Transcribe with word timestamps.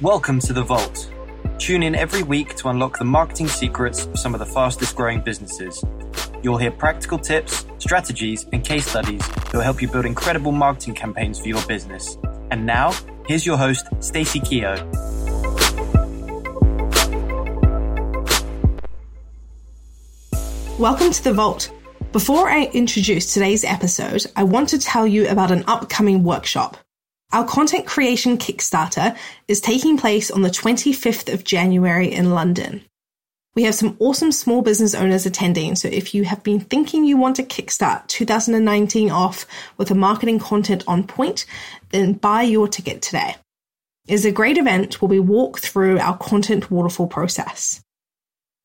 Welcome 0.00 0.40
to 0.40 0.54
The 0.54 0.62
Vault. 0.62 1.12
Tune 1.58 1.82
in 1.82 1.94
every 1.94 2.22
week 2.22 2.56
to 2.56 2.68
unlock 2.68 2.98
the 2.98 3.04
marketing 3.04 3.48
secrets 3.48 4.06
of 4.06 4.18
some 4.18 4.32
of 4.32 4.40
the 4.40 4.46
fastest 4.46 4.96
growing 4.96 5.20
businesses. 5.20 5.84
You'll 6.42 6.56
hear 6.56 6.70
practical 6.70 7.18
tips, 7.18 7.66
strategies, 7.78 8.46
and 8.52 8.64
case 8.64 8.86
studies 8.86 9.20
that 9.28 9.52
will 9.52 9.60
help 9.60 9.82
you 9.82 9.88
build 9.88 10.06
incredible 10.06 10.52
marketing 10.52 10.94
campaigns 10.94 11.38
for 11.38 11.48
your 11.48 11.62
business. 11.66 12.16
And 12.50 12.64
now, 12.64 12.92
here's 13.26 13.44
your 13.44 13.58
host, 13.58 13.86
Stacey 14.00 14.40
Keogh. 14.40 15.09
Welcome 20.80 21.10
to 21.10 21.22
The 21.22 21.34
Vault. 21.34 21.70
Before 22.10 22.48
I 22.48 22.64
introduce 22.72 23.34
today's 23.34 23.64
episode, 23.64 24.24
I 24.34 24.44
want 24.44 24.70
to 24.70 24.78
tell 24.78 25.06
you 25.06 25.28
about 25.28 25.50
an 25.50 25.62
upcoming 25.66 26.24
workshop. 26.24 26.78
Our 27.32 27.44
content 27.44 27.84
creation 27.84 28.38
Kickstarter 28.38 29.14
is 29.46 29.60
taking 29.60 29.98
place 29.98 30.30
on 30.30 30.40
the 30.40 30.48
25th 30.48 31.34
of 31.34 31.44
January 31.44 32.10
in 32.10 32.30
London. 32.30 32.80
We 33.54 33.64
have 33.64 33.74
some 33.74 33.94
awesome 34.00 34.32
small 34.32 34.62
business 34.62 34.94
owners 34.94 35.26
attending, 35.26 35.76
so 35.76 35.86
if 35.88 36.14
you 36.14 36.24
have 36.24 36.42
been 36.42 36.60
thinking 36.60 37.04
you 37.04 37.18
want 37.18 37.36
to 37.36 37.42
kickstart 37.42 38.06
2019 38.06 39.10
off 39.10 39.44
with 39.76 39.90
a 39.90 39.94
marketing 39.94 40.38
content 40.38 40.82
on 40.86 41.06
point, 41.06 41.44
then 41.90 42.14
buy 42.14 42.40
your 42.40 42.66
ticket 42.66 43.02
today. 43.02 43.36
It's 44.08 44.24
a 44.24 44.32
great 44.32 44.56
event 44.56 45.02
where 45.02 45.10
we 45.10 45.20
walk 45.20 45.58
through 45.58 45.98
our 45.98 46.16
content 46.16 46.70
waterfall 46.70 47.06
process. 47.06 47.82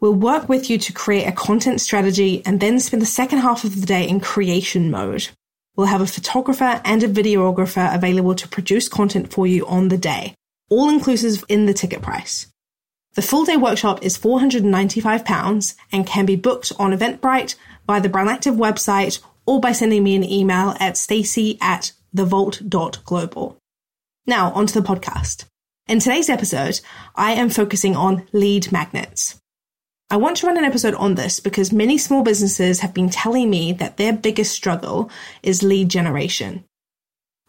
We'll 0.01 0.13
work 0.13 0.49
with 0.49 0.69
you 0.69 0.77
to 0.77 0.93
create 0.93 1.25
a 1.25 1.31
content 1.31 1.79
strategy 1.81 2.41
and 2.45 2.59
then 2.59 2.79
spend 2.79 3.01
the 3.01 3.07
second 3.07 3.39
half 3.39 3.63
of 3.63 3.79
the 3.79 3.85
day 3.85 4.07
in 4.07 4.19
creation 4.19 4.91
mode. 4.91 5.29
We'll 5.75 5.87
have 5.87 6.01
a 6.01 6.07
photographer 6.07 6.81
and 6.83 7.03
a 7.03 7.07
videographer 7.07 7.93
available 7.93 8.35
to 8.35 8.47
produce 8.47 8.87
content 8.87 9.31
for 9.31 9.47
you 9.47 9.65
on 9.67 9.87
the 9.87 9.97
day, 9.97 10.35
all 10.69 10.89
inclusive 10.89 11.43
in 11.47 11.65
the 11.65 11.73
ticket 11.73 12.01
price. 12.01 12.47
The 13.15 13.21
full 13.21 13.45
day 13.45 13.55
workshop 13.55 14.03
is 14.03 14.17
£495 14.17 15.75
and 15.91 16.05
can 16.05 16.25
be 16.25 16.35
booked 16.35 16.73
on 16.77 16.91
Eventbrite, 16.91 17.55
via 17.87 18.01
the 18.01 18.09
Brand 18.09 18.29
Active 18.29 18.55
website, 18.55 19.21
or 19.45 19.61
by 19.61 19.71
sending 19.71 20.03
me 20.03 20.15
an 20.15 20.23
email 20.23 20.75
at 20.79 20.97
stacey 20.97 21.57
at 21.61 21.93
thevault.global. 22.15 23.57
Now, 24.27 24.51
onto 24.51 24.79
the 24.79 24.85
podcast. 24.85 25.45
In 25.87 25.99
today's 25.99 26.29
episode, 26.29 26.81
I 27.15 27.33
am 27.33 27.49
focusing 27.49 27.95
on 27.95 28.27
lead 28.33 28.71
magnets. 28.71 29.39
I 30.07 30.17
want 30.17 30.37
to 30.37 30.45
run 30.45 30.57
an 30.57 30.63
episode 30.63 30.93
on 30.93 31.15
this 31.15 31.39
because 31.39 31.71
many 31.71 31.97
small 31.97 32.21
businesses 32.21 32.81
have 32.81 32.93
been 32.93 33.09
telling 33.09 33.49
me 33.49 33.73
that 33.73 33.97
their 33.97 34.13
biggest 34.13 34.53
struggle 34.53 35.09
is 35.41 35.63
lead 35.63 35.89
generation. 35.89 36.63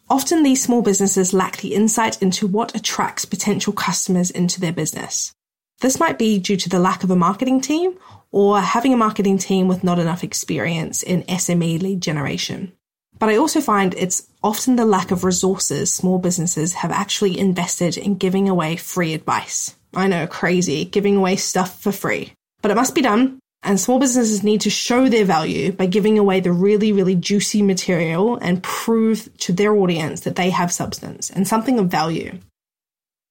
Often 0.09 0.43
these 0.43 0.63
small 0.63 0.81
businesses 0.81 1.35
lack 1.35 1.59
the 1.59 1.75
insight 1.75 2.23
into 2.23 2.47
what 2.47 2.75
attracts 2.75 3.27
potential 3.27 3.75
customers 3.75 4.31
into 4.31 4.59
their 4.59 4.73
business. 4.73 5.35
This 5.83 6.01
might 6.01 6.19
be 6.19 6.39
due 6.39 6.57
to 6.57 6.71
the 6.71 6.79
lack 6.79 7.05
of 7.05 7.11
a 7.11 7.17
marketing 7.17 7.61
team 7.61 7.99
or 8.31 8.59
having 8.63 8.95
a 8.95 8.97
marketing 8.97 9.37
team 9.37 9.69
with 9.69 9.85
not 9.85 9.99
enough 9.99 10.25
experience 10.25 11.03
in 11.03 11.25
SME 11.25 11.83
lead 11.83 12.01
generation. 12.01 12.73
But 13.19 13.29
I 13.29 13.37
also 13.37 13.61
find 13.61 13.93
it's 13.95 14.29
often 14.43 14.77
the 14.77 14.87
lack 14.87 15.11
of 15.11 15.25
resources 15.25 15.93
small 15.93 16.19
businesses 16.19 16.73
have 16.73 16.91
actually 16.91 17.39
invested 17.39 17.99
in 17.99 18.17
giving 18.17 18.49
away 18.49 18.77
free 18.77 19.13
advice. 19.13 19.75
I 19.95 20.09
know, 20.09 20.27
crazy, 20.27 20.87
giving 20.87 21.17
away 21.17 21.37
stuff 21.37 21.83
for 21.83 21.93
free 21.93 22.33
but 22.67 22.73
it 22.73 22.75
must 22.75 22.97
be 22.97 23.01
done. 23.01 23.39
And 23.63 23.79
small 23.79 24.01
businesses 24.01 24.43
need 24.43 24.63
to 24.63 24.71
show 24.71 25.09
their 25.09 25.25
value 25.25 25.71
by 25.71 25.87
giving 25.87 26.19
away 26.19 26.41
the 26.41 26.51
really, 26.51 26.93
really 26.93 27.15
juicy 27.15 27.63
material 27.63 28.39
and 28.39 28.61
prove 28.61 29.29
to 29.39 29.53
their 29.53 29.73
audience 29.73 30.23
that 30.23 30.35
they 30.35 30.51
have 30.51 30.73
substance 30.73 31.31
and 31.31 31.47
something 31.47 31.79
of 31.79 31.87
value. 31.87 32.41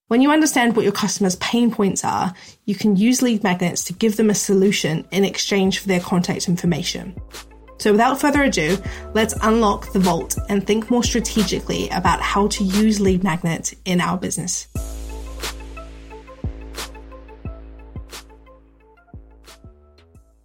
When 0.08 0.22
you 0.22 0.32
understand 0.32 0.78
what 0.78 0.84
your 0.84 0.94
customers' 0.94 1.36
pain 1.36 1.70
points 1.70 2.06
are, 2.06 2.34
you 2.64 2.76
can 2.76 2.96
use 2.96 3.22
lead 3.22 3.44
magnets 3.44 3.84
to 3.86 3.94
give 3.94 4.16
them 4.16 4.30
a 4.30 4.36
solution 4.36 5.06
in 5.12 5.26
exchange 5.26 5.80
for 5.80 5.90
their 5.90 6.00
contact 6.00 6.48
information. 6.48 7.14
So 7.78 7.92
without 7.92 8.22
further 8.22 8.44
ado, 8.44 8.78
let's 9.14 9.36
unlock 9.42 9.92
the 9.92 10.00
vault 10.00 10.38
and 10.48 10.66
think 10.66 10.90
more 10.90 11.04
strategically 11.04 11.90
about 11.90 12.22
how 12.22 12.48
to 12.48 12.64
use 12.64 13.02
lead 13.02 13.22
magnets 13.22 13.76
in 13.84 14.00
our 14.00 14.18
business. 14.18 14.70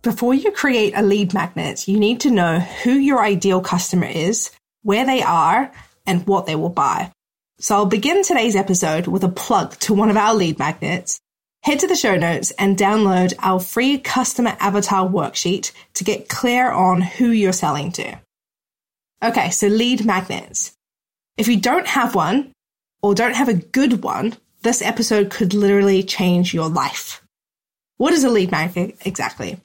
Before 0.03 0.33
you 0.33 0.51
create 0.51 0.95
a 0.97 1.03
lead 1.03 1.35
magnet, 1.35 1.87
you 1.87 2.01
need 2.01 2.21
to 2.21 2.31
know 2.31 2.59
who 2.59 2.93
your 2.93 3.23
ideal 3.23 3.61
customer 3.61 4.07
is, 4.07 4.51
where 4.83 5.05
they 5.05 5.23
are, 5.23 5.71
and 6.07 6.27
what 6.27 6.47
they 6.47 6.55
will 6.57 6.71
buy. 6.71 7.13
So 7.59 7.75
I'll 7.75 7.85
begin 7.85 8.23
today's 8.23 8.57
episode 8.57 9.07
with 9.07 9.25
a 9.25 9.29
plug 9.29 9.77
to 9.81 9.93
one 9.93 10.09
of 10.09 10.17
our 10.17 10.35
lead 10.35 10.59
magnets. 10.59 11.21
Head 11.63 11.81
to 11.81 11.87
the 11.87 11.97
show 11.97 12.17
notes 12.17 12.51
and 12.53 12.79
download 12.79 13.35
our 13.41 13.61
free 13.61 13.99
customer 13.99 14.57
avatar 14.59 15.07
worksheet 15.07 15.73
to 15.93 16.05
get 16.05 16.31
clear 16.31 16.71
on 16.71 17.03
who 17.03 17.31
you're 17.31 17.53
selling 17.53 17.93
to. 17.93 18.19
Okay, 19.23 19.51
so 19.51 19.67
lead 19.67 20.07
magnets. 20.07 20.73
If 21.37 21.47
you 21.47 21.61
don't 21.61 21.87
have 21.87 22.15
one 22.15 22.53
or 23.03 23.15
don't 23.15 23.37
have 23.37 23.51
a 23.51 23.55
good 23.55 24.03
one, 24.03 24.35
this 24.63 24.81
episode 24.81 25.29
could 25.29 25.53
literally 25.53 26.03
change 26.03 26.55
your 26.55 26.71
life. 26.71 27.23
What 27.99 28.15
is 28.15 28.25
a 28.25 28.31
lead 28.31 28.51
magnet 28.51 28.97
exactly? 29.05 29.61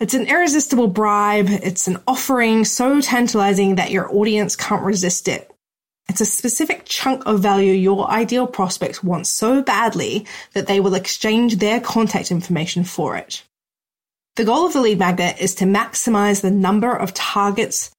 It's 0.00 0.14
an 0.14 0.28
irresistible 0.28 0.88
bribe. 0.88 1.48
It's 1.50 1.86
an 1.86 1.98
offering 2.08 2.64
so 2.64 3.02
tantalizing 3.02 3.74
that 3.74 3.90
your 3.90 4.10
audience 4.10 4.56
can't 4.56 4.82
resist 4.82 5.28
it. 5.28 5.50
It's 6.08 6.22
a 6.22 6.26
specific 6.26 6.86
chunk 6.86 7.26
of 7.26 7.40
value 7.40 7.72
your 7.72 8.10
ideal 8.10 8.46
prospects 8.46 9.04
want 9.04 9.26
so 9.26 9.62
badly 9.62 10.26
that 10.54 10.66
they 10.66 10.80
will 10.80 10.94
exchange 10.94 11.56
their 11.56 11.80
contact 11.80 12.30
information 12.30 12.82
for 12.82 13.16
it. 13.16 13.44
The 14.36 14.44
goal 14.46 14.66
of 14.66 14.72
the 14.72 14.80
lead 14.80 14.98
magnet 14.98 15.36
is 15.38 15.54
to 15.56 15.66
maximize 15.66 16.40
the 16.40 16.50
number 16.50 16.96
of 16.96 17.12
targets. 17.12 17.90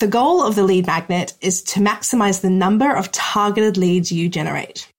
The 0.00 0.08
goal 0.08 0.42
of 0.42 0.56
the 0.56 0.64
lead 0.64 0.88
magnet 0.88 1.34
is 1.40 1.62
to 1.62 1.80
maximize 1.80 2.40
the 2.40 2.50
number 2.50 2.92
of 2.92 3.12
targeted 3.12 3.76
leads 3.76 4.10
you 4.10 4.28
generate. 4.28 4.90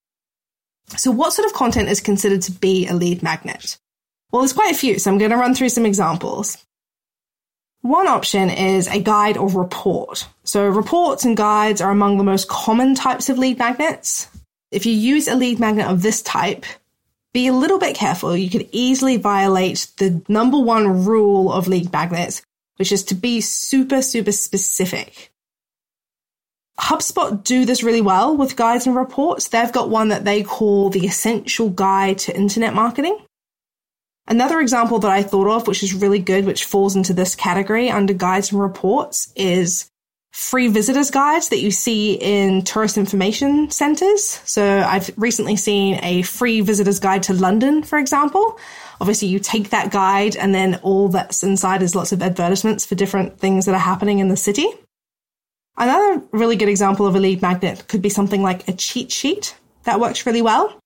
So 0.96 1.12
what 1.12 1.34
sort 1.34 1.48
of 1.48 1.54
content 1.54 1.90
is 1.90 2.00
considered 2.00 2.44
to 2.44 2.54
be 2.54 2.88
a 2.88 2.96
lead 2.96 3.22
magnet? 3.22 3.78
Well, 4.36 4.42
there's 4.42 4.52
quite 4.52 4.76
a 4.76 4.78
few, 4.78 5.00
so 5.00 5.10
I'm 5.10 5.18
going 5.18 5.32
to 5.32 5.38
run 5.38 5.56
through 5.56 5.70
some 5.70 5.86
examples. 5.86 6.58
One 7.84 8.06
option 8.06 8.50
is 8.50 8.90
a 8.90 9.00
guide 9.00 9.38
or 9.38 9.48
report. 9.48 10.28
So 10.44 10.68
reports 10.68 11.24
and 11.24 11.38
guides 11.38 11.80
are 11.80 11.90
among 11.90 12.18
the 12.18 12.26
most 12.26 12.50
common 12.50 12.96
types 12.96 13.30
of 13.30 13.38
lead 13.38 13.58
magnets. 13.60 14.28
If 14.72 14.86
you 14.86 14.92
use 14.92 15.30
a 15.30 15.38
lead 15.38 15.62
magnet 15.62 15.88
of 15.88 16.02
this 16.02 16.22
type, 16.22 16.66
be 17.32 17.48
a 17.48 17.54
little 17.54 17.80
bit 17.80 17.96
careful. 17.96 18.36
You 18.36 18.50
could 18.50 18.68
easily 18.74 19.16
violate 19.16 19.88
the 20.00 20.22
number 20.28 20.60
one 20.60 21.06
rule 21.06 21.50
of 21.50 21.70
lead 21.70 21.94
magnets, 21.94 22.42
which 22.76 22.92
is 22.92 23.06
to 23.06 23.16
be 23.16 23.40
super, 23.40 24.02
super 24.02 24.34
specific. 24.34 25.32
HubSpot 26.78 27.42
do 27.42 27.64
this 27.64 27.84
really 27.84 28.02
well 28.02 28.36
with 28.36 28.58
guides 28.58 28.86
and 28.86 28.98
reports. 28.98 29.48
They've 29.48 29.72
got 29.72 29.90
one 29.90 30.10
that 30.10 30.26
they 30.26 30.44
call 30.44 30.90
the 30.90 31.06
essential 31.06 31.70
guide 31.70 32.18
to 32.18 32.36
internet 32.36 32.74
marketing. 32.74 33.18
Another 34.28 34.60
example 34.60 35.00
that 35.00 35.12
I 35.12 35.22
thought 35.22 35.48
of, 35.48 35.68
which 35.68 35.84
is 35.84 35.94
really 35.94 36.20
good, 36.20 36.46
which 36.46 36.66
falls 36.66 36.96
into 36.96 37.14
this 37.14 37.36
category 37.36 37.90
under 37.90 38.14
guides 38.14 38.52
and 38.52 38.60
reports, 38.60 39.32
is 39.36 39.90
free 40.32 40.68
visitors 40.68 41.12
guides 41.12 41.50
that 41.50 41.62
you 41.62 41.72
see 41.72 42.16
in 42.16 42.64
tourist 42.64 42.98
information 42.98 43.70
centers. 43.72 44.42
So 44.44 44.80
I've 44.80 45.10
recently 45.16 45.56
seen 45.56 46.00
a 46.04 46.24
free 46.24 46.60
visitors 46.62 47.00
guide 47.00 47.24
to 47.24 47.34
London, 47.34 47.84
for 47.84 48.00
example. 48.00 48.60
Obviously, 49.00 49.28
you 49.28 49.40
take 49.40 49.70
that 49.70 49.92
guide 49.92 50.36
and 50.36 50.54
then 50.54 50.76
all 50.84 51.08
that's 51.08 51.44
inside 51.44 51.82
is 51.82 51.96
lots 51.96 52.12
of 52.12 52.22
advertisements 52.22 52.86
for 52.86 52.96
different 52.96 53.40
things 53.40 53.66
that 53.66 53.76
are 53.76 53.80
happening 53.80 54.20
in 54.20 54.28
the 54.28 54.36
city. 54.36 54.68
Another 55.78 56.22
really 56.32 56.56
good 56.56 56.70
example 56.70 57.06
of 57.06 57.16
a 57.16 57.20
lead 57.20 57.42
magnet 57.42 57.88
could 57.88 58.02
be 58.02 58.10
something 58.10 58.42
like 58.42 58.68
a 58.68 58.74
cheat 58.74 59.12
sheet 59.12 59.56
that 59.84 60.00
works 60.00 60.26
really 60.26 60.42
well. 60.42 60.80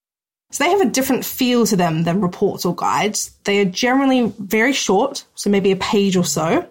So 0.52 0.64
they 0.64 0.72
have 0.72 0.82
a 0.82 0.90
different 0.90 1.26
feel 1.26 1.66
to 1.68 1.76
them 1.76 2.04
than 2.04 2.22
reports 2.22 2.66
or 2.66 2.76
guides. 2.76 3.38
They 3.44 3.60
are 3.62 3.66
generally 3.66 4.34
very 4.40 4.74
short, 4.74 5.26
so 5.36 5.50
maybe 5.50 5.72
a 5.72 5.76
page 5.76 6.18
or 6.18 6.26
so, 6.26 6.68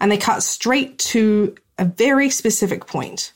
and 0.00 0.10
they 0.10 0.16
cut 0.16 0.42
straight 0.42 0.98
to 0.98 1.54
a 1.78 1.84
very 1.84 2.30
specific 2.30 2.86
point. 2.86 3.32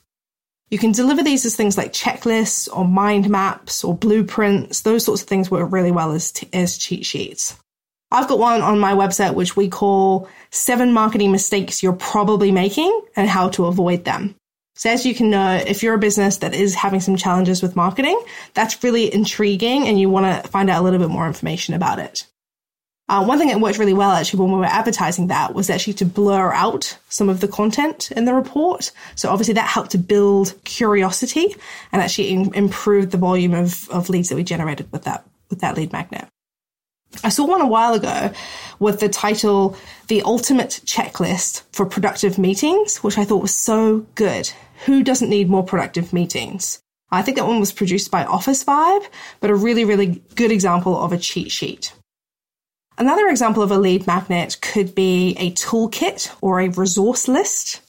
You 0.70 0.78
can 0.78 0.92
deliver 0.92 1.22
these 1.22 1.46
as 1.46 1.56
things 1.56 1.78
like 1.78 1.92
checklists 1.92 2.68
or 2.74 2.84
mind 2.84 3.30
maps 3.30 3.84
or 3.84 3.96
blueprints. 3.96 4.82
Those 4.82 5.04
sorts 5.04 5.22
of 5.22 5.28
things 5.28 5.50
work 5.50 5.72
really 5.72 5.92
well 5.92 6.12
as, 6.12 6.32
t- 6.32 6.48
as 6.52 6.76
cheat 6.76 7.06
sheets. 7.06 7.56
I've 8.10 8.28
got 8.28 8.38
one 8.38 8.62
on 8.62 8.78
my 8.78 8.92
website 8.92 9.34
which 9.34 9.56
we 9.56 9.68
call 9.68 10.28
seven 10.50 10.92
marketing 10.92 11.32
mistakes 11.32 11.82
you're 11.82 11.92
probably 11.92 12.52
making 12.52 13.00
and 13.16 13.28
how 13.28 13.48
to 13.50 13.66
avoid 13.66 14.04
them. 14.04 14.34
So 14.78 14.88
as 14.90 15.04
you 15.04 15.12
can 15.12 15.28
know, 15.28 15.56
if 15.66 15.82
you're 15.82 15.94
a 15.94 15.98
business 15.98 16.36
that 16.38 16.54
is 16.54 16.76
having 16.76 17.00
some 17.00 17.16
challenges 17.16 17.62
with 17.62 17.74
marketing, 17.74 18.18
that's 18.54 18.82
really 18.84 19.12
intriguing 19.12 19.88
and 19.88 19.98
you 19.98 20.08
want 20.08 20.44
to 20.44 20.48
find 20.48 20.70
out 20.70 20.80
a 20.80 20.84
little 20.84 21.00
bit 21.00 21.10
more 21.10 21.26
information 21.26 21.74
about 21.74 21.98
it. 21.98 22.26
Uh, 23.08 23.24
one 23.24 23.38
thing 23.38 23.48
that 23.48 23.58
worked 23.58 23.78
really 23.78 23.92
well 23.92 24.12
actually 24.12 24.38
when 24.38 24.52
we 24.52 24.58
were 24.58 24.66
advertising 24.66 25.26
that 25.26 25.52
was 25.52 25.68
actually 25.68 25.94
to 25.94 26.04
blur 26.04 26.52
out 26.52 26.96
some 27.08 27.28
of 27.28 27.40
the 27.40 27.48
content 27.48 28.12
in 28.12 28.24
the 28.24 28.34
report. 28.34 28.92
So 29.16 29.30
obviously 29.30 29.54
that 29.54 29.66
helped 29.66 29.90
to 29.92 29.98
build 29.98 30.54
curiosity 30.62 31.56
and 31.90 32.00
actually 32.00 32.30
in- 32.30 32.54
improve 32.54 33.10
the 33.10 33.18
volume 33.18 33.54
of, 33.54 33.90
of 33.90 34.08
leads 34.08 34.28
that 34.28 34.36
we 34.36 34.44
generated 34.44 34.92
with 34.92 35.02
that 35.04 35.26
with 35.50 35.60
that 35.60 35.76
lead 35.76 35.92
magnet. 35.92 36.28
I 37.24 37.30
saw 37.30 37.46
one 37.46 37.60
a 37.60 37.66
while 37.66 37.94
ago 37.94 38.30
with 38.78 39.00
the 39.00 39.08
title 39.08 39.76
The 40.08 40.22
Ultimate 40.22 40.80
Checklist 40.84 41.62
for 41.72 41.86
Productive 41.86 42.38
Meetings, 42.38 42.98
which 42.98 43.18
I 43.18 43.24
thought 43.24 43.42
was 43.42 43.54
so 43.54 44.06
good. 44.14 44.50
Who 44.86 45.02
doesn't 45.02 45.30
need 45.30 45.48
more 45.48 45.64
productive 45.64 46.12
meetings? 46.12 46.80
I 47.10 47.22
think 47.22 47.36
that 47.36 47.46
one 47.46 47.60
was 47.60 47.72
produced 47.72 48.10
by 48.10 48.24
Officevibe, 48.24 49.06
but 49.40 49.50
a 49.50 49.54
really, 49.54 49.84
really 49.84 50.22
good 50.34 50.52
example 50.52 51.02
of 51.02 51.12
a 51.12 51.18
cheat 51.18 51.50
sheet. 51.50 51.92
Another 52.98 53.28
example 53.28 53.62
of 53.62 53.70
a 53.70 53.78
lead 53.78 54.06
magnet 54.06 54.58
could 54.60 54.94
be 54.94 55.34
a 55.38 55.52
toolkit 55.52 56.34
or 56.40 56.60
a 56.60 56.68
resource 56.68 57.28
list. 57.28 57.80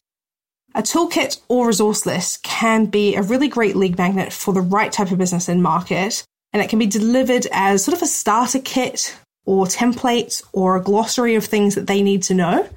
A 0.75 0.81
toolkit 0.81 1.41
or 1.47 1.67
resource 1.67 2.05
list 2.05 2.43
can 2.43 2.85
be 2.85 3.15
a 3.15 3.23
really 3.23 3.47
great 3.47 3.75
lead 3.75 3.97
magnet 3.97 4.31
for 4.31 4.53
the 4.53 4.61
right 4.61 4.91
type 4.91 5.11
of 5.11 5.17
business 5.17 5.49
and 5.49 5.63
market, 5.63 6.23
and 6.53 6.61
it 6.61 6.69
can 6.69 6.79
be 6.79 6.85
delivered 6.85 7.47
as 7.51 7.83
sort 7.83 7.95
of 7.95 8.01
a 8.01 8.07
starter 8.07 8.59
kit 8.59 9.17
or 9.45 9.65
templates 9.65 10.43
or 10.53 10.75
a 10.75 10.81
glossary 10.81 11.35
of 11.35 11.45
things 11.45 11.75
that 11.75 11.87
they 11.87 12.01
need 12.01 12.23
to 12.23 12.33
know. 12.33 12.67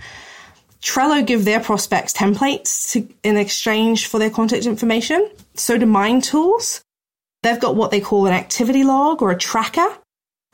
Trello 0.80 1.24
give 1.24 1.44
their 1.44 1.60
prospects 1.60 2.12
templates 2.12 2.92
to, 2.92 3.08
in 3.22 3.36
exchange 3.36 4.06
for 4.06 4.18
their 4.18 4.30
contact 4.30 4.66
information. 4.66 5.30
So 5.54 5.78
do 5.78 5.86
Mind 5.86 6.24
Tools. 6.24 6.82
They've 7.42 7.60
got 7.60 7.76
what 7.76 7.90
they 7.90 8.00
call 8.00 8.26
an 8.26 8.32
activity 8.32 8.84
log 8.84 9.22
or 9.22 9.30
a 9.30 9.38
tracker 9.38 9.88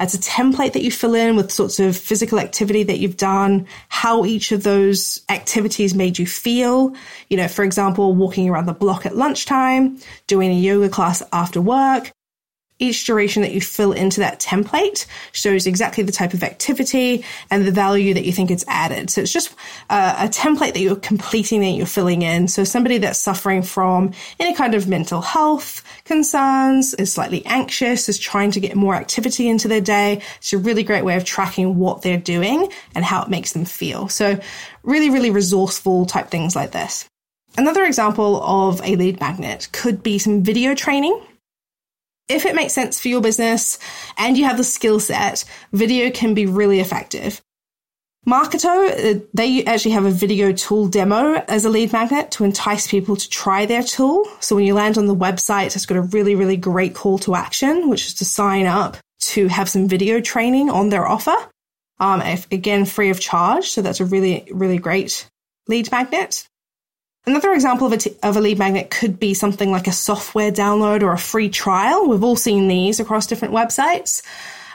it's 0.00 0.14
a 0.14 0.18
template 0.18 0.74
that 0.74 0.82
you 0.82 0.92
fill 0.92 1.14
in 1.14 1.34
with 1.34 1.50
sorts 1.50 1.80
of 1.80 1.96
physical 1.96 2.38
activity 2.38 2.84
that 2.84 3.00
you've 3.00 3.16
done, 3.16 3.66
how 3.88 4.24
each 4.24 4.52
of 4.52 4.62
those 4.62 5.20
activities 5.28 5.92
made 5.92 6.18
you 6.18 6.26
feel. 6.26 6.94
You 7.28 7.36
know, 7.36 7.48
for 7.48 7.64
example, 7.64 8.14
walking 8.14 8.48
around 8.48 8.66
the 8.66 8.72
block 8.72 9.06
at 9.06 9.16
lunchtime, 9.16 9.98
doing 10.28 10.50
a 10.50 10.54
yoga 10.54 10.88
class 10.88 11.22
after 11.32 11.60
work, 11.60 12.12
each 12.78 13.04
duration 13.04 13.42
that 13.42 13.52
you 13.52 13.60
fill 13.60 13.92
into 13.92 14.20
that 14.20 14.40
template 14.40 15.06
shows 15.32 15.66
exactly 15.66 16.04
the 16.04 16.12
type 16.12 16.32
of 16.32 16.42
activity 16.42 17.24
and 17.50 17.66
the 17.66 17.72
value 17.72 18.14
that 18.14 18.24
you 18.24 18.32
think 18.32 18.50
it's 18.50 18.64
added. 18.68 19.10
So 19.10 19.20
it's 19.22 19.32
just 19.32 19.54
a, 19.90 19.94
a, 19.94 20.28
template 20.28 20.74
that 20.74 20.80
you're 20.80 20.96
completing 20.96 21.60
that 21.60 21.70
you're 21.70 21.86
filling 21.86 22.22
in. 22.22 22.46
So 22.46 22.64
somebody 22.64 22.98
that's 22.98 23.18
suffering 23.18 23.62
from 23.62 24.12
any 24.38 24.54
kind 24.54 24.74
of 24.74 24.86
mental 24.86 25.20
health 25.20 25.82
concerns, 26.04 26.94
is 26.94 27.12
slightly 27.12 27.44
anxious, 27.46 28.08
is 28.08 28.18
trying 28.18 28.52
to 28.52 28.60
get 28.60 28.76
more 28.76 28.94
activity 28.94 29.48
into 29.48 29.66
their 29.66 29.80
day. 29.80 30.22
It's 30.38 30.52
a 30.52 30.58
really 30.58 30.84
great 30.84 31.04
way 31.04 31.16
of 31.16 31.24
tracking 31.24 31.78
what 31.78 32.02
they're 32.02 32.16
doing 32.16 32.70
and 32.94 33.04
how 33.04 33.22
it 33.22 33.28
makes 33.28 33.52
them 33.52 33.64
feel. 33.64 34.08
So 34.08 34.38
really, 34.82 35.10
really 35.10 35.30
resourceful 35.30 36.06
type 36.06 36.28
things 36.28 36.54
like 36.54 36.70
this. 36.70 37.08
Another 37.56 37.84
example 37.84 38.40
of 38.42 38.80
a 38.82 38.94
lead 38.94 39.18
magnet 39.18 39.68
could 39.72 40.02
be 40.02 40.18
some 40.18 40.44
video 40.44 40.74
training 40.74 41.20
if 42.28 42.44
it 42.46 42.54
makes 42.54 42.72
sense 42.72 43.00
for 43.00 43.08
your 43.08 43.20
business 43.20 43.78
and 44.16 44.36
you 44.36 44.44
have 44.44 44.56
the 44.56 44.64
skill 44.64 45.00
set, 45.00 45.44
video 45.72 46.10
can 46.10 46.34
be 46.34 46.46
really 46.46 46.80
effective. 46.80 47.40
Marketo, 48.26 48.66
uh, 48.66 49.20
they 49.32 49.64
actually 49.64 49.92
have 49.92 50.04
a 50.04 50.10
video 50.10 50.52
tool 50.52 50.86
demo 50.88 51.34
as 51.48 51.64
a 51.64 51.70
lead 51.70 51.92
magnet 51.92 52.30
to 52.32 52.44
entice 52.44 52.86
people 52.86 53.16
to 53.16 53.28
try 53.30 53.64
their 53.64 53.82
tool. 53.82 54.28
So 54.40 54.54
when 54.54 54.66
you 54.66 54.74
land 54.74 54.98
on 54.98 55.06
the 55.06 55.14
website, 55.14 55.74
it's 55.74 55.86
got 55.86 55.96
a 55.96 56.02
really, 56.02 56.34
really 56.34 56.58
great 56.58 56.94
call 56.94 57.18
to 57.20 57.34
action, 57.34 57.88
which 57.88 58.06
is 58.06 58.14
to 58.14 58.26
sign 58.26 58.66
up 58.66 58.98
to 59.20 59.48
have 59.48 59.68
some 59.68 59.88
video 59.88 60.20
training 60.20 60.68
on 60.68 60.90
their 60.90 61.06
offer. 61.06 61.36
Um, 62.00 62.20
if, 62.20 62.46
again, 62.52 62.84
free 62.84 63.10
of 63.10 63.18
charge. 63.18 63.70
So 63.70 63.82
that's 63.82 64.00
a 64.00 64.04
really, 64.04 64.46
really 64.52 64.78
great 64.78 65.28
lead 65.66 65.90
magnet. 65.90 66.46
Another 67.26 67.52
example 67.52 67.86
of 67.86 67.92
a, 67.92 67.96
t- 67.98 68.16
of 68.22 68.36
a 68.36 68.40
lead 68.40 68.58
magnet 68.58 68.90
could 68.90 69.18
be 69.18 69.34
something 69.34 69.70
like 69.70 69.86
a 69.86 69.92
software 69.92 70.50
download 70.50 71.02
or 71.02 71.12
a 71.12 71.18
free 71.18 71.50
trial. 71.50 72.08
We've 72.08 72.24
all 72.24 72.36
seen 72.36 72.68
these 72.68 73.00
across 73.00 73.26
different 73.26 73.54
websites. 73.54 74.22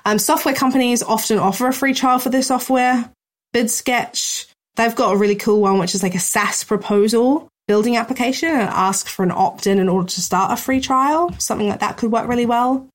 Um, 0.06 0.20
software 0.20 0.54
companies 0.54 1.02
often 1.02 1.40
offer 1.40 1.68
a 1.68 1.74
free 1.74 1.94
trial 1.94 2.20
for 2.20 2.30
their 2.30 2.44
software. 2.44 3.10
BidSketch, 3.56 4.48
they've 4.76 4.96
got 4.96 5.14
a 5.14 5.18
really 5.18 5.36
cool 5.36 5.62
one, 5.62 5.80
which 5.80 5.96
is 5.96 6.04
like 6.04 6.16
a 6.16 6.20
SaaS 6.20 6.64
proposal 6.64 7.48
building 7.68 7.96
application 7.96 8.50
and 8.50 8.70
ask 8.70 9.08
for 9.08 9.24
an 9.24 9.32
opt 9.32 9.68
in 9.68 9.80
in 9.80 9.88
order 9.88 10.08
to 10.08 10.22
start 10.22 10.52
a 10.52 10.62
free 10.62 10.82
trial. 10.82 11.34
Something 11.40 11.70
like 11.70 11.80
that 11.80 11.98
could 11.98 12.12
work 12.12 12.28
really 12.28 12.46
well. 12.46 12.88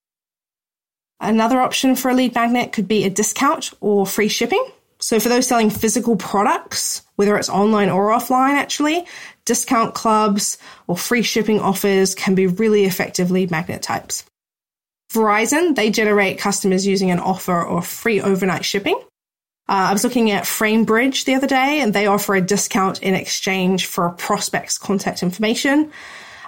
Another 1.20 1.60
option 1.60 1.96
for 1.96 2.10
a 2.10 2.14
lead 2.14 2.34
magnet 2.34 2.72
could 2.72 2.86
be 2.86 3.04
a 3.04 3.10
discount 3.10 3.72
or 3.80 4.06
free 4.06 4.28
shipping. 4.28 4.64
So 5.00 5.20
for 5.20 5.28
those 5.28 5.46
selling 5.46 5.70
physical 5.70 6.16
products, 6.16 7.02
whether 7.16 7.36
it's 7.36 7.48
online 7.48 7.88
or 7.88 8.10
offline, 8.10 8.54
actually, 8.54 9.06
discount 9.48 9.94
clubs 9.94 10.58
or 10.86 10.96
free 10.96 11.22
shipping 11.22 11.58
offers 11.58 12.14
can 12.14 12.34
be 12.34 12.46
really 12.46 12.84
effective 12.84 13.30
lead 13.30 13.50
magnet 13.50 13.82
types. 13.82 14.24
Verizon, 15.10 15.74
they 15.74 15.90
generate 15.90 16.38
customers 16.38 16.86
using 16.86 17.10
an 17.10 17.18
offer 17.18 17.60
or 17.60 17.80
free 17.80 18.20
overnight 18.20 18.62
shipping. 18.62 18.94
Uh, 19.66 19.88
I 19.88 19.92
was 19.94 20.04
looking 20.04 20.30
at 20.30 20.44
FrameBridge 20.44 21.24
the 21.24 21.34
other 21.34 21.46
day 21.46 21.80
and 21.80 21.94
they 21.94 22.06
offer 22.06 22.34
a 22.34 22.42
discount 22.42 23.02
in 23.02 23.14
exchange 23.14 23.86
for 23.86 24.04
a 24.04 24.12
prospect's 24.12 24.76
contact 24.76 25.22
information. 25.22 25.90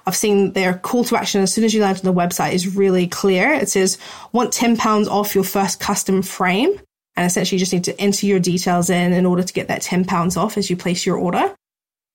I've 0.07 0.17
seen 0.17 0.53
their 0.53 0.75
call 0.75 1.05
to 1.05 1.17
action 1.17 1.41
as 1.41 1.55
soon 1.55 1.65
as 1.65 1.73
you 1.73 1.81
land 1.81 1.99
on 1.99 2.05
the 2.05 2.21
website 2.21 2.53
is 2.53 2.77
really 2.77 3.07
clear. 3.07 3.51
It 3.51 3.71
says, 3.71 3.97
want 4.33 4.53
£10 4.53 5.09
off 5.09 5.35
your 5.35 5.45
first 5.45 5.81
custom 5.81 6.21
frame. 6.21 6.79
And 7.17 7.27
essentially, 7.27 7.57
you 7.57 7.61
just 7.61 7.73
need 7.73 7.85
to 7.85 7.99
enter 8.01 8.27
your 8.27 8.41
details 8.41 8.89
in 8.89 9.13
in 9.13 9.27
order 9.27 9.43
to 9.43 9.53
get 9.53 9.69
that 9.69 9.83
£10 9.83 10.37
off 10.37 10.57
as 10.57 10.69
you 10.71 10.77
place 10.77 11.05
your 11.05 11.17
order. 11.17 11.55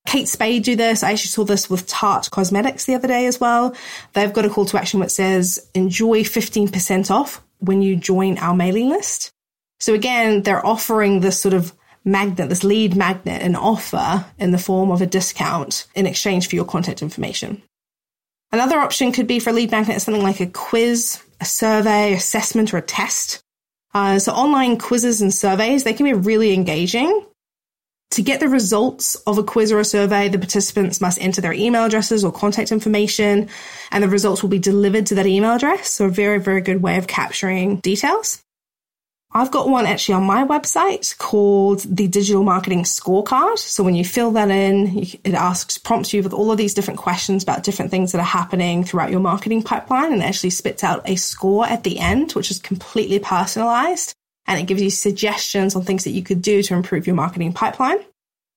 Kate 0.06 0.28
Spade 0.28 0.64
do 0.64 0.76
this. 0.76 1.04
I 1.04 1.12
actually 1.12 1.30
saw 1.30 1.44
this 1.44 1.70
with 1.70 1.88
Tarte 1.88 2.30
Cosmetics 2.30 2.86
the 2.86 2.96
other 2.96 3.08
day 3.08 3.26
as 3.26 3.40
well. 3.40 3.76
They've 4.14 4.32
got 4.32 4.46
a 4.46 4.50
call 4.50 4.66
to 4.66 4.78
action 4.78 5.00
which 5.00 5.12
says 5.12 5.68
enjoy 5.74 6.24
15% 6.24 7.10
off 7.10 7.44
when 7.60 7.82
you 7.82 7.96
join 7.96 8.38
our 8.38 8.56
mailing 8.56 8.90
list. 8.90 9.32
So 9.80 9.94
again, 9.94 10.44
they're 10.44 10.66
offering 10.66 11.20
this 11.20 11.40
sort 11.40 11.54
of 11.54 11.74
magnet, 12.04 12.50
this 12.50 12.64
lead 12.64 12.96
magnet, 12.96 13.42
an 13.42 13.56
offer 13.56 14.26
in 14.38 14.52
the 14.52 14.58
form 14.58 14.92
of 14.92 15.02
a 15.02 15.08
discount 15.08 15.88
in 15.96 16.06
exchange 16.06 16.48
for 16.48 16.56
your 16.56 16.66
contact 16.66 17.02
information. 17.02 17.62
Another 18.52 18.78
option 18.78 19.12
could 19.12 19.28
be 19.28 19.40
for 19.40 19.50
a 19.50 19.54
lead 19.54 19.72
magnet 19.72 20.02
something 20.02 20.24
like 20.24 20.40
a 20.40 20.48
quiz, 20.48 21.22
a 21.42 21.46
survey, 21.46 22.14
assessment, 22.14 22.74
or 22.74 22.78
a 22.78 22.82
test. 22.82 23.44
Uh, 23.94 24.20
so 24.20 24.32
online 24.32 24.78
quizzes 24.78 25.22
and 25.22 25.34
surveys, 25.34 25.84
they 25.84 25.94
can 25.94 26.06
be 26.06 26.14
really 26.14 26.54
engaging. 26.54 27.26
To 28.12 28.22
get 28.22 28.40
the 28.40 28.48
results 28.48 29.16
of 29.28 29.38
a 29.38 29.44
quiz 29.44 29.72
or 29.72 29.80
a 29.80 29.86
survey, 29.86 30.30
the 30.30 30.38
participants 30.38 31.02
must 31.02 31.22
enter 31.22 31.42
their 31.42 31.54
email 31.54 31.86
addresses 31.86 32.24
or 32.24 32.32
contact 32.32 32.72
information, 32.72 33.50
and 33.92 34.04
the 34.04 34.08
results 34.08 34.42
will 34.42 34.50
be 34.50 34.60
delivered 34.60 35.08
to 35.08 35.16
that 35.16 35.26
email 35.26 35.52
address. 35.52 35.92
So 35.92 36.06
a 36.06 36.10
very, 36.10 36.40
very 36.40 36.62
good 36.62 36.82
way 36.82 36.98
of 36.98 37.08
capturing 37.08 37.78
details. 37.78 38.42
I've 39.34 39.52
got 39.52 39.68
one 39.68 39.86
actually 39.86 40.16
on 40.16 40.24
my 40.24 40.46
website 40.46 41.18
called 41.18 41.82
the 41.82 42.08
Digital 42.08 42.42
Marketing 42.42 42.84
Scorecard. 42.84 43.58
So 43.58 43.84
when 43.84 43.96
you 43.96 44.06
fill 44.06 44.32
that 44.32 44.50
in, 44.50 44.98
it 45.26 45.34
asks, 45.34 45.78
prompts 45.78 46.14
you 46.14 46.24
with 46.24 46.32
all 46.32 46.54
of 46.54 46.58
these 46.58 46.74
different 46.74 47.02
questions 47.02 47.44
about 47.44 47.64
different 47.64 47.92
things 47.92 48.14
that 48.14 48.20
are 48.20 48.24
happening 48.24 48.86
throughout 48.86 49.12
your 49.12 49.20
marketing 49.20 49.62
pipeline 49.62 50.14
and 50.14 50.24
actually 50.24 50.52
spits 50.52 50.86
out 50.86 51.02
a 51.04 51.18
score 51.18 51.66
at 51.66 51.84
the 51.84 52.00
end, 52.00 52.32
which 52.32 52.50
is 52.50 52.60
completely 52.60 53.20
personalized. 53.20 54.16
And 54.48 54.60
it 54.60 54.68
gives 54.68 54.82
you 54.82 54.90
suggestions 54.90 55.76
on 55.76 55.84
things 55.84 56.04
that 56.04 56.12
you 56.12 56.24
could 56.24 56.42
do 56.42 56.62
to 56.64 56.74
improve 56.74 57.08
your 57.08 57.16
marketing 57.16 57.54
pipeline. 57.54 57.98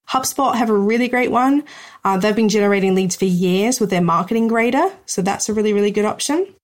HubSpot 0.09 0.55
have 0.55 0.71
a 0.71 0.77
really 0.77 1.09
great 1.09 1.31
one. 1.31 1.65
Uh, 2.05 2.17
they've 2.17 2.35
been 2.35 2.49
generating 2.49 2.95
leads 2.95 3.17
for 3.17 3.27
years 3.27 3.79
with 3.79 3.91
their 3.91 4.01
marketing 4.01 4.49
grader. 4.49 4.91
So 5.07 5.23
that's 5.23 5.49
a 5.49 5.53
really, 5.53 5.73
really 5.73 5.91
good 5.91 6.07
option. 6.07 6.55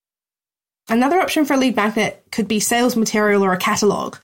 Another 0.89 1.21
option 1.21 1.45
for 1.45 1.55
a 1.55 1.57
lead 1.57 1.77
magnet 1.77 2.23
could 2.31 2.49
be 2.49 2.61
sales 2.61 2.97
material 2.97 3.45
or 3.45 3.53
a 3.53 3.59
catalog. 3.59 4.17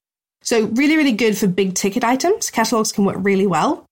So 0.43 0.67
really, 0.67 0.97
really 0.97 1.13
good 1.13 1.37
for 1.37 1.47
big 1.47 1.75
ticket 1.75 2.05
items. 2.05 2.51
Catalogs 2.51 2.93
can 2.93 3.05
work 3.05 3.17
really 3.19 3.47
well. 3.47 3.87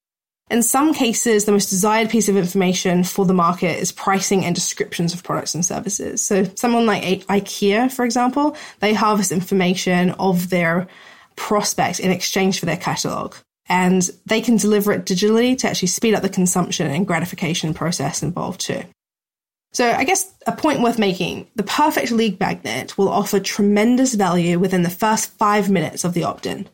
In 0.50 0.62
some 0.62 0.94
cases, 0.94 1.44
the 1.44 1.52
most 1.52 1.68
desired 1.68 2.08
piece 2.08 2.28
of 2.28 2.36
information 2.36 3.04
for 3.04 3.26
the 3.26 3.34
market 3.34 3.78
is 3.78 3.92
pricing 3.92 4.44
and 4.44 4.54
descriptions 4.54 5.12
of 5.12 5.22
products 5.22 5.54
and 5.54 5.64
services. 5.64 6.24
So 6.24 6.44
someone 6.54 6.86
like 6.86 7.26
IKEA, 7.26 7.92
for 7.92 8.04
example, 8.04 8.56
they 8.80 8.94
harvest 8.94 9.30
information 9.30 10.12
of 10.12 10.48
their 10.48 10.88
prospect 11.36 12.00
in 12.00 12.10
exchange 12.10 12.60
for 12.60 12.66
their 12.66 12.76
catalog. 12.78 13.34
And 13.68 14.08
they 14.24 14.40
can 14.40 14.56
deliver 14.56 14.92
it 14.92 15.04
digitally 15.04 15.56
to 15.58 15.68
actually 15.68 15.88
speed 15.88 16.14
up 16.14 16.22
the 16.22 16.30
consumption 16.30 16.90
and 16.90 17.06
gratification 17.06 17.74
process 17.74 18.22
involved 18.22 18.60
too. 18.60 18.82
So 19.72 19.90
I 19.90 20.04
guess 20.04 20.32
a 20.46 20.52
point 20.52 20.80
worth 20.80 20.98
making, 20.98 21.46
the 21.54 21.62
perfect 21.62 22.10
lead 22.10 22.40
magnet 22.40 22.96
will 22.96 23.10
offer 23.10 23.38
tremendous 23.38 24.14
value 24.14 24.58
within 24.58 24.82
the 24.82 24.90
first 24.90 25.30
five 25.32 25.68
minutes 25.68 26.04
of 26.04 26.14
the 26.14 26.24
opt-in. 26.24 26.66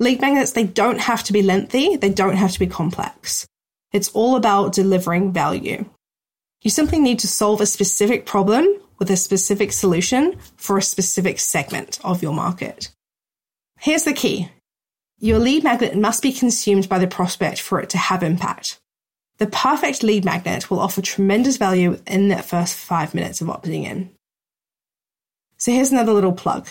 Lead 0.00 0.20
magnets, 0.20 0.52
they 0.52 0.64
don't 0.64 0.98
have 0.98 1.22
to 1.24 1.32
be 1.32 1.42
lengthy, 1.42 1.96
they 1.96 2.10
don't 2.10 2.36
have 2.36 2.52
to 2.52 2.58
be 2.58 2.66
complex. 2.66 3.46
It's 3.92 4.10
all 4.10 4.34
about 4.36 4.72
delivering 4.72 5.32
value. 5.32 5.84
You 6.62 6.70
simply 6.70 6.98
need 6.98 7.20
to 7.20 7.28
solve 7.28 7.60
a 7.60 7.66
specific 7.66 8.26
problem 8.26 8.66
with 8.98 9.10
a 9.10 9.16
specific 9.16 9.72
solution 9.72 10.36
for 10.56 10.78
a 10.78 10.82
specific 10.82 11.38
segment 11.38 12.00
of 12.02 12.22
your 12.22 12.32
market. 12.32 12.90
Here's 13.78 14.04
the 14.04 14.12
key. 14.12 14.50
Your 15.18 15.38
lead 15.38 15.62
magnet 15.62 15.96
must 15.96 16.22
be 16.22 16.32
consumed 16.32 16.88
by 16.88 16.98
the 16.98 17.06
prospect 17.06 17.60
for 17.60 17.80
it 17.80 17.90
to 17.90 17.98
have 17.98 18.22
impact. 18.22 18.80
The 19.38 19.46
perfect 19.46 20.02
lead 20.02 20.24
magnet 20.24 20.70
will 20.70 20.80
offer 20.80 21.02
tremendous 21.02 21.56
value 21.56 22.00
in 22.06 22.28
that 22.28 22.44
first 22.44 22.76
five 22.76 23.14
minutes 23.14 23.40
of 23.40 23.48
opting 23.48 23.84
in. 23.84 24.10
So 25.56 25.72
here's 25.72 25.92
another 25.92 26.12
little 26.12 26.32
plug. 26.32 26.68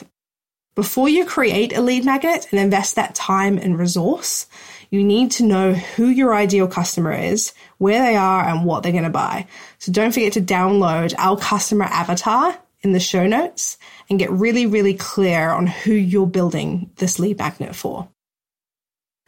Before 0.75 1.08
you 1.08 1.25
create 1.25 1.75
a 1.75 1.82
lead 1.82 2.03
magnet 2.03 2.48
and 2.50 2.60
invest 2.60 2.96
that 2.96 3.13
time 3.13 3.60
and 3.60 3.77
resource, 3.77 4.48
you 4.89 5.03
need 5.03 5.30
to 5.32 5.44
know 5.44 5.74
who 5.74 6.08
your 6.08 6.34
ideal 6.34 6.68
customer 6.68 7.12
is, 7.12 7.53
where 7.77 8.01
they 8.01 8.15
are, 8.15 8.44
and 8.44 8.65
what 8.65 8.82
they're 8.82 8.92
going 8.92 9.03
to 9.03 9.10
buy. 9.12 9.48
So 9.77 9.92
don't 9.92 10.12
forget 10.12 10.34
to 10.34 10.42
download 10.42 11.13
our 11.20 11.38
customer 11.38 11.86
avatar 11.86 12.58
in 12.82 12.92
the 12.92 13.00
show 13.00 13.27
notes 13.27 13.77
and 14.10 14.18
get 14.18 14.32
really, 14.32 14.65
really 14.65 14.96
clear 14.96 15.51
on 15.51 15.68
who 15.68 15.94
you're 15.94 16.25
building 16.25 16.89
this 16.98 17.20
lead 17.20 17.38
magnet 17.38 17.75
for. 17.75 18.10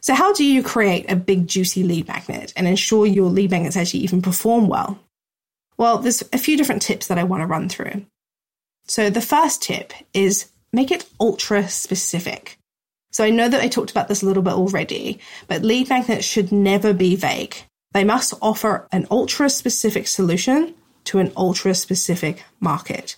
So 0.01 0.15
how 0.15 0.33
do 0.33 0.43
you 0.43 0.63
create 0.63 1.11
a 1.11 1.15
big 1.15 1.47
juicy 1.47 1.83
lead 1.83 2.07
magnet 2.07 2.53
and 2.55 2.67
ensure 2.67 3.05
your 3.05 3.29
lead 3.29 3.51
magnets 3.51 3.77
actually 3.77 4.01
even 4.01 4.21
perform 4.21 4.67
well? 4.67 4.99
Well, 5.77 5.99
there's 5.99 6.23
a 6.33 6.39
few 6.39 6.57
different 6.57 6.81
tips 6.81 7.07
that 7.07 7.17
I 7.19 7.23
want 7.23 7.41
to 7.41 7.47
run 7.47 7.69
through. 7.69 8.05
So 8.87 9.09
the 9.09 9.21
first 9.21 9.61
tip 9.63 9.93
is 10.13 10.47
make 10.75 10.91
it 10.91 11.09
ultra 11.19 11.67
specific. 11.69 12.57
So 13.11 13.23
I 13.23 13.29
know 13.29 13.47
that 13.47 13.61
I 13.61 13.69
talked 13.69 13.91
about 13.91 14.09
this 14.09 14.21
a 14.21 14.25
little 14.25 14.43
bit 14.43 14.53
already, 14.53 15.19
but 15.47 15.63
lead 15.63 15.87
magnets 15.89 16.25
should 16.25 16.51
never 16.51 16.93
be 16.93 17.15
vague. 17.15 17.55
They 17.93 18.03
must 18.03 18.33
offer 18.41 18.87
an 18.91 19.07
ultra 19.09 19.49
specific 19.49 20.05
solution 20.07 20.75
to 21.05 21.19
an 21.19 21.31
ultra 21.37 21.73
specific 21.73 22.43
market. 22.59 23.15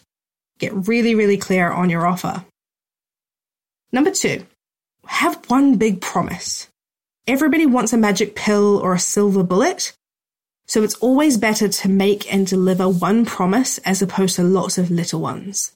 Get 0.60 0.88
really, 0.88 1.16
really 1.16 1.38
clear 1.38 1.72
on 1.72 1.90
your 1.90 2.06
offer. 2.06 2.46
Number 3.92 4.12
two, 4.12 4.46
have 5.08 5.50
one 5.50 5.78
big 5.78 6.00
promise. 6.00 6.68
Everybody 7.26 7.66
wants 7.66 7.92
a 7.92 7.98
magic 7.98 8.36
pill 8.36 8.78
or 8.78 8.94
a 8.94 9.00
silver 9.00 9.42
bullet. 9.44 9.94
So 10.68 10.84
it's 10.84 10.96
always 10.96 11.38
better 11.38 11.70
to 11.70 11.90
make 11.90 12.32
and 12.32 12.46
deliver 12.46 12.88
one 12.88 13.26
promise 13.26 13.80
as 13.80 14.02
opposed 14.02 14.36
to 14.36 14.44
lots 14.44 14.78
of 14.78 14.92
little 14.92 15.22
ones. 15.22 15.72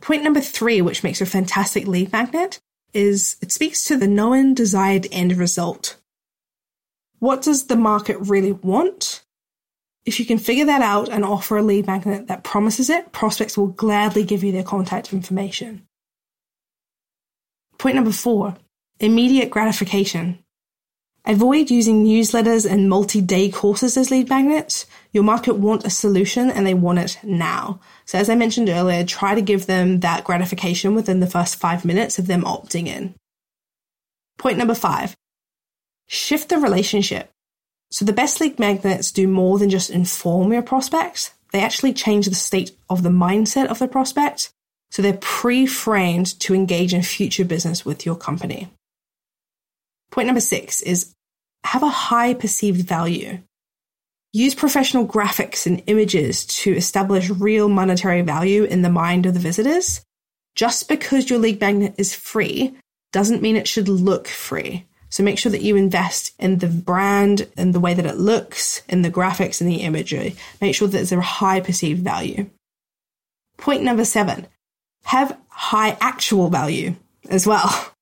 Point 0.00 0.22
number 0.22 0.40
three, 0.40 0.82
which 0.82 1.02
makes 1.02 1.20
a 1.20 1.26
fantastic 1.26 1.86
lead 1.86 2.12
magnet, 2.12 2.60
is 2.92 3.36
it 3.40 3.50
speaks 3.52 3.84
to 3.84 3.96
the 3.96 4.06
known 4.06 4.54
desired 4.54 5.06
end 5.10 5.36
result. 5.36 5.96
What 7.18 7.42
does 7.42 7.66
the 7.66 7.76
market 7.76 8.18
really 8.18 8.52
want? 8.52 9.24
If 10.04 10.20
you 10.20 10.26
can 10.26 10.38
figure 10.38 10.66
that 10.66 10.82
out 10.82 11.08
and 11.08 11.24
offer 11.24 11.56
a 11.56 11.62
lead 11.62 11.86
magnet 11.86 12.26
that 12.28 12.44
promises 12.44 12.90
it, 12.90 13.12
prospects 13.12 13.56
will 13.56 13.68
gladly 13.68 14.24
give 14.24 14.44
you 14.44 14.52
their 14.52 14.62
contact 14.62 15.12
information. 15.12 15.86
Point 17.78 17.96
number 17.96 18.12
four 18.12 18.56
immediate 19.00 19.50
gratification. 19.50 20.43
Avoid 21.26 21.70
using 21.70 22.04
newsletters 22.04 22.70
and 22.70 22.90
multi 22.90 23.22
day 23.22 23.50
courses 23.50 23.96
as 23.96 24.10
lead 24.10 24.28
magnets. 24.28 24.84
Your 25.12 25.24
market 25.24 25.54
want 25.54 25.86
a 25.86 25.90
solution 25.90 26.50
and 26.50 26.66
they 26.66 26.74
want 26.74 26.98
it 26.98 27.18
now. 27.22 27.80
So, 28.04 28.18
as 28.18 28.28
I 28.28 28.34
mentioned 28.34 28.68
earlier, 28.68 29.04
try 29.04 29.34
to 29.34 29.40
give 29.40 29.64
them 29.64 30.00
that 30.00 30.24
gratification 30.24 30.94
within 30.94 31.20
the 31.20 31.26
first 31.26 31.56
five 31.56 31.86
minutes 31.86 32.18
of 32.18 32.26
them 32.26 32.42
opting 32.42 32.88
in. 32.88 33.14
Point 34.38 34.58
number 34.58 34.74
five 34.74 35.16
shift 36.06 36.50
the 36.50 36.58
relationship. 36.58 37.30
So, 37.90 38.04
the 38.04 38.12
best 38.12 38.38
lead 38.42 38.58
magnets 38.58 39.10
do 39.10 39.26
more 39.26 39.58
than 39.58 39.70
just 39.70 39.88
inform 39.88 40.52
your 40.52 40.60
prospects, 40.60 41.32
they 41.52 41.62
actually 41.62 41.94
change 41.94 42.26
the 42.26 42.34
state 42.34 42.72
of 42.90 43.02
the 43.02 43.08
mindset 43.08 43.68
of 43.68 43.78
the 43.78 43.88
prospect. 43.88 44.52
So, 44.90 45.00
they're 45.00 45.14
pre 45.14 45.64
framed 45.64 46.38
to 46.40 46.54
engage 46.54 46.92
in 46.92 47.02
future 47.02 47.46
business 47.46 47.82
with 47.82 48.04
your 48.04 48.16
company. 48.16 48.68
Point 50.10 50.26
number 50.26 50.40
six 50.40 50.82
is 50.82 51.13
have 51.64 51.82
a 51.82 51.88
high 51.88 52.34
perceived 52.34 52.86
value. 52.86 53.40
Use 54.32 54.54
professional 54.54 55.06
graphics 55.06 55.66
and 55.66 55.82
images 55.86 56.44
to 56.46 56.74
establish 56.74 57.30
real 57.30 57.68
monetary 57.68 58.22
value 58.22 58.64
in 58.64 58.82
the 58.82 58.90
mind 58.90 59.26
of 59.26 59.34
the 59.34 59.40
visitors. 59.40 60.02
Just 60.54 60.88
because 60.88 61.30
your 61.30 61.38
lead 61.38 61.60
magnet 61.60 61.94
is 61.98 62.14
free 62.14 62.76
doesn't 63.12 63.42
mean 63.42 63.56
it 63.56 63.68
should 63.68 63.88
look 63.88 64.28
free. 64.28 64.86
So 65.08 65.22
make 65.22 65.38
sure 65.38 65.52
that 65.52 65.62
you 65.62 65.76
invest 65.76 66.32
in 66.40 66.58
the 66.58 66.66
brand 66.66 67.48
and 67.56 67.72
the 67.72 67.80
way 67.80 67.94
that 67.94 68.06
it 68.06 68.18
looks, 68.18 68.82
in 68.88 69.02
the 69.02 69.10
graphics 69.10 69.60
and 69.60 69.70
the 69.70 69.82
imagery. 69.82 70.34
Make 70.60 70.74
sure 70.74 70.88
that 70.88 70.96
there's 70.96 71.12
a 71.12 71.20
high 71.20 71.60
perceived 71.60 72.02
value. 72.02 72.50
Point 73.56 73.84
number 73.84 74.04
seven, 74.04 74.48
have 75.04 75.38
high 75.48 75.96
actual 76.00 76.50
value 76.50 76.96
as 77.30 77.46
well. 77.46 77.90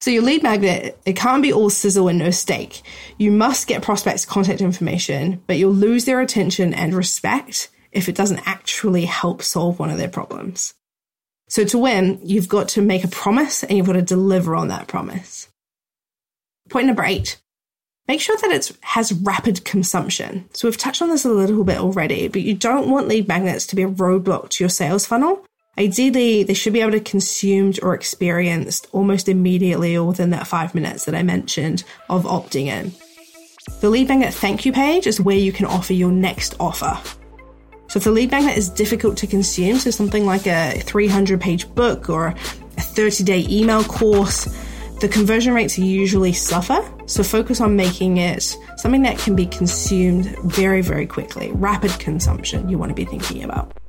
So 0.00 0.10
your 0.10 0.22
lead 0.22 0.42
magnet, 0.42 0.98
it 1.04 1.14
can't 1.14 1.42
be 1.42 1.52
all 1.52 1.68
sizzle 1.68 2.08
and 2.08 2.18
no 2.18 2.30
steak. 2.30 2.80
You 3.18 3.30
must 3.30 3.66
get 3.66 3.82
prospects 3.82 4.24
contact 4.24 4.62
information, 4.62 5.42
but 5.46 5.58
you'll 5.58 5.74
lose 5.74 6.06
their 6.06 6.20
attention 6.20 6.72
and 6.72 6.94
respect 6.94 7.68
if 7.92 8.08
it 8.08 8.14
doesn't 8.14 8.46
actually 8.46 9.04
help 9.04 9.42
solve 9.42 9.78
one 9.78 9.90
of 9.90 9.98
their 9.98 10.08
problems. 10.08 10.72
So 11.48 11.64
to 11.64 11.78
win, 11.78 12.18
you've 12.22 12.48
got 12.48 12.68
to 12.70 12.82
make 12.82 13.04
a 13.04 13.08
promise 13.08 13.62
and 13.62 13.76
you've 13.76 13.86
got 13.86 13.94
to 13.94 14.02
deliver 14.02 14.54
on 14.54 14.68
that 14.68 14.86
promise. 14.86 15.48
Point 16.70 16.86
number 16.86 17.04
eight. 17.04 17.38
Make 18.08 18.20
sure 18.20 18.36
that 18.38 18.50
it 18.52 18.72
has 18.80 19.12
rapid 19.12 19.64
consumption. 19.64 20.48
So 20.54 20.66
we've 20.66 20.78
touched 20.78 21.02
on 21.02 21.10
this 21.10 21.24
a 21.24 21.30
little 21.30 21.64
bit 21.64 21.78
already, 21.78 22.28
but 22.28 22.42
you 22.42 22.54
don't 22.54 22.88
want 22.88 23.06
lead 23.06 23.28
magnets 23.28 23.66
to 23.68 23.76
be 23.76 23.82
a 23.82 23.88
roadblock 23.88 24.48
to 24.50 24.64
your 24.64 24.70
sales 24.70 25.04
funnel. 25.04 25.44
Ideally, 25.78 26.42
they 26.42 26.54
should 26.54 26.72
be 26.72 26.80
able 26.80 26.92
to 26.92 27.00
consumed 27.00 27.78
or 27.82 27.94
experienced 27.94 28.88
almost 28.92 29.28
immediately 29.28 29.96
or 29.96 30.08
within 30.08 30.30
that 30.30 30.46
five 30.46 30.74
minutes 30.74 31.04
that 31.04 31.14
I 31.14 31.22
mentioned 31.22 31.84
of 32.08 32.24
opting 32.24 32.66
in. 32.66 32.92
The 33.80 33.88
lead 33.88 34.08
magnet 34.08 34.34
thank 34.34 34.66
you 34.66 34.72
page 34.72 35.06
is 35.06 35.20
where 35.20 35.36
you 35.36 35.52
can 35.52 35.66
offer 35.66 35.92
your 35.92 36.10
next 36.10 36.54
offer. 36.58 36.98
So 37.88 37.96
if 37.96 38.04
the 38.04 38.10
lead 38.10 38.30
magnet 38.30 38.56
is 38.56 38.68
difficult 38.68 39.16
to 39.18 39.26
consume, 39.26 39.76
so 39.76 39.90
something 39.90 40.26
like 40.26 40.46
a 40.46 40.78
300 40.80 41.40
page 41.40 41.72
book 41.74 42.08
or 42.08 42.26
a 42.28 42.80
30 42.80 43.24
day 43.24 43.46
email 43.48 43.82
course, 43.84 44.44
the 45.00 45.08
conversion 45.08 45.54
rates 45.54 45.78
usually 45.78 46.32
suffer. 46.32 46.84
So 47.06 47.22
focus 47.22 47.60
on 47.60 47.74
making 47.74 48.18
it 48.18 48.56
something 48.76 49.02
that 49.02 49.18
can 49.18 49.34
be 49.34 49.46
consumed 49.46 50.26
very, 50.44 50.82
very 50.82 51.06
quickly. 51.06 51.52
Rapid 51.52 51.92
consumption 51.98 52.68
you 52.68 52.76
want 52.76 52.90
to 52.90 52.94
be 52.94 53.06
thinking 53.06 53.44
about. 53.44 53.79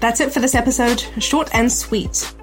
That's 0.00 0.20
it 0.20 0.32
for 0.32 0.40
this 0.40 0.54
episode, 0.54 1.00
short 1.18 1.50
and 1.52 1.70
sweet. 1.70 2.34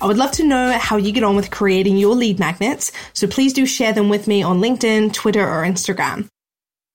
I 0.00 0.06
would 0.06 0.16
love 0.16 0.30
to 0.32 0.44
know 0.44 0.78
how 0.78 0.96
you 0.96 1.12
get 1.12 1.24
on 1.24 1.36
with 1.36 1.50
creating 1.50 1.98
your 1.98 2.14
lead 2.14 2.38
magnets, 2.38 2.92
so 3.12 3.26
please 3.26 3.52
do 3.52 3.66
share 3.66 3.92
them 3.92 4.08
with 4.08 4.26
me 4.26 4.42
on 4.42 4.60
LinkedIn, 4.60 5.12
Twitter, 5.12 5.46
or 5.46 5.62
Instagram. 5.64 6.28